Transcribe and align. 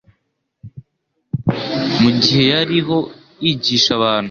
mu 1.99 2.09
gihe 2.21 2.41
yariho 2.51 2.97
yigisha 3.43 3.91
abantu. 3.97 4.19